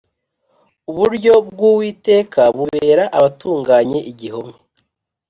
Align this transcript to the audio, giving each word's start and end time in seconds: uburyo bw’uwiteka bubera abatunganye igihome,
uburyo 0.89 1.33
bw’uwiteka 1.49 2.41
bubera 2.57 3.03
abatunganye 3.17 3.99
igihome, 4.11 4.55